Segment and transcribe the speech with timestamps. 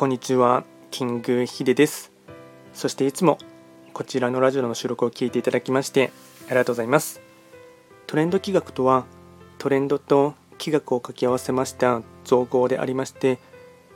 [0.00, 2.10] こんにちは、キングヒデです。
[2.72, 3.36] そしていつも
[3.92, 6.10] こちらのラジオの収録を聞いていただきまして
[6.46, 7.20] ありがとうございます。
[8.06, 9.04] トレンド企画とは
[9.58, 13.40] トレンドと企画を掛け合わせました造語でありまして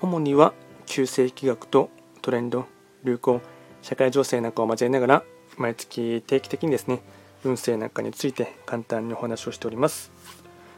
[0.03, 0.53] 主には
[0.85, 1.89] 旧世企画と
[2.21, 2.67] トレンド、
[3.03, 3.41] 流行、
[3.81, 5.23] 社会情勢なんかを交えながら
[5.57, 7.01] 毎月定期的にですね
[7.45, 10.13] 運勢なんかについて簡単にお話をしております。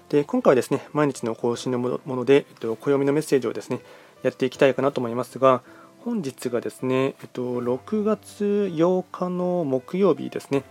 [0.09, 3.81] で今回はですね毎日の更新のもので、えっと、暦のメッセージをですね
[4.23, 5.63] やっていきたいかなと思いますが
[6.05, 10.63] 本日がですね、えっと、6月8日の木曜日ですね。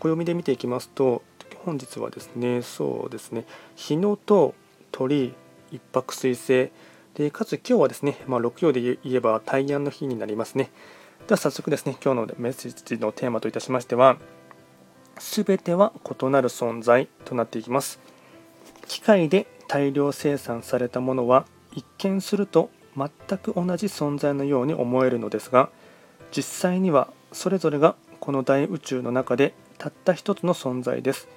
[0.00, 1.22] 暦で見ていきますと
[1.64, 3.44] 本日はですねそうですね
[3.76, 4.54] 日野と
[4.90, 5.34] 鳥
[5.70, 6.70] 一泊水星。
[7.14, 10.70] でかつ今日はですね、まあ、6曜で言えば大安の日になりますね。
[11.28, 14.16] では早速ですね今日のメッセージのテーマといたしましては
[15.18, 18.00] 全ては異なる存在となっていきます。
[18.86, 21.44] 機械で大量生産されたものは
[21.74, 25.70] 一見すると全く同じ存在のように思えるのですが
[26.30, 31.28] 実際にはそれぞれがこの大宇宙の中でたった一つの存在です。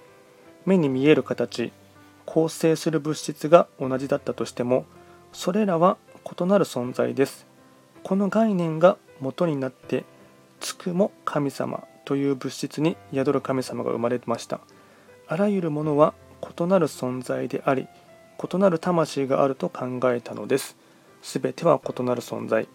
[0.66, 1.72] 目に見える形
[2.26, 4.86] 構成する物質が同じだったとしても
[5.32, 5.98] それらは
[6.40, 7.46] 異なる存在です。
[8.04, 10.06] この概念が元になって
[10.60, 14.60] つくも神様という物質に宿る神様が生まれました。
[15.28, 17.88] あらゆるものは異なる存在であり
[18.44, 20.76] 異なる魂があると考えたのです。
[21.22, 22.68] すべては異なる存在。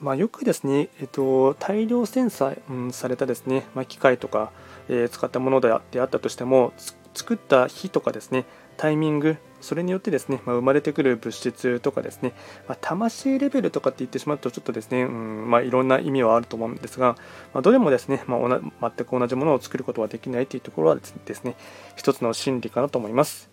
[0.00, 4.50] まあ、よくですね、えっと、大量生産、うん、されたですね、まあ、機械とか、
[4.88, 6.72] えー、使ったものであったとしても、
[7.14, 8.44] 作った日とかですね、
[8.76, 12.32] タイミング、それによってですね、まあ、生まれてくる物質とかですね、
[12.66, 17.16] まあ、魂レベルとかって言ってしまうと、ちょっとですね、うんまあ、いろんな意味はあると思うんですが、
[17.54, 21.54] まあ、どれもですね、まあ、全く同じものを作ることはできないというところはですね、
[21.94, 23.51] 一つの真理かなと思います。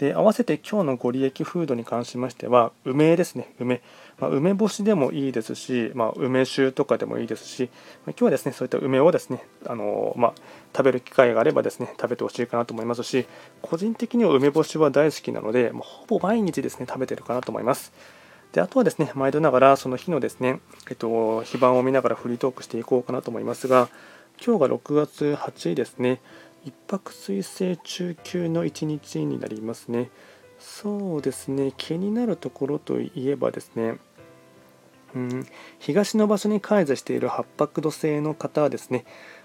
[0.00, 3.82] で合わせて今日のご利益フードに関しましては梅ですね梅、
[4.18, 7.68] まあ、梅干しでもいいですし、まあ、梅酒とかでもいいですし、
[8.06, 10.32] まあ、今日はですねそういった梅をですねあの、ま
[10.74, 13.26] 食べる機会があればですね食べてほしいかなと思いますし
[13.60, 17.92] 個人的には梅干しは大好きなのでもうほぼ毎日ですね食べてるかなと思います。
[18.52, 23.90] であとはですね毎度ながらその日のですね、えっと、非番を見ながらフリートークしていこうかなと思いますが
[24.44, 26.20] 今日が6月8日ですね。
[26.64, 30.10] 一泊水星中級の一日になりますね。
[30.58, 33.96] そうですね、気になるところといえばですね、
[35.14, 35.46] うん、
[35.78, 39.04] 東の場所に介在している八白土星の方はですね、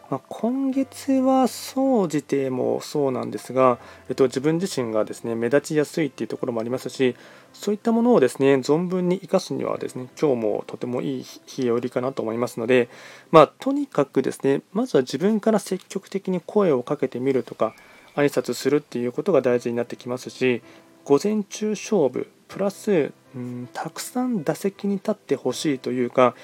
[0.10, 7.16] まあ、今月は総じてもそうなんですが、えっと、自分自身がですね目立ちやすいっていうところもありますし
[7.54, 12.88] そういったものをですね存分に生かすにはですね今日もとてもいい日和かなと思いますので、
[13.32, 17.74] まあ、とにかくですねまずは自分から積極的に声をかけてみるとか
[18.16, 20.62] 挨拶するっていうことが大事になってきますし
[21.04, 26.36] 午前中勝負プラス、うん、たくさん打席に立ってほしいというか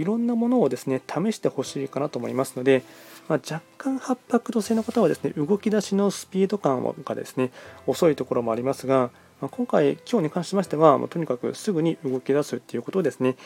[0.00, 2.82] いろんなものをですね試してほしいかなと思いますので、
[3.28, 7.52] まあ、若干八白土星の方はですね動き出しのスピード感がですね
[7.86, 13.36] 遅いところもありますが、まあ、今回今日に関しましては、まあ、とにかくすぐに動き出すっていうことをですね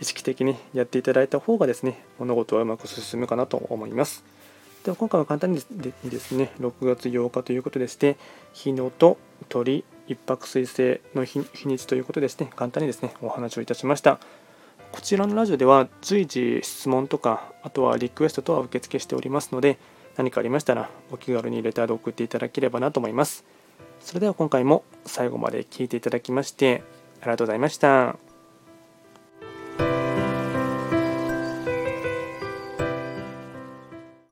[0.00, 4.24] 意識的にやっていただいた方がですね物事はうまく進むかなと思います。
[4.84, 5.62] では今回は簡単に
[6.04, 8.18] ですね6月8日ということでして
[8.52, 9.16] 日野と
[9.48, 14.18] 鳥一泊水星の日にちということでですね簡単にですねお話をいたしました。
[14.94, 19.76] こちらのラジオでは随時質問とかあとはリクエストとは受付しておりますので
[20.16, 23.44] 何かありましたらお気軽にレターで送っていただければなと思います
[23.98, 26.84] それでは今回も最後まで聴いていただきまして
[27.22, 28.33] ありがとうございました。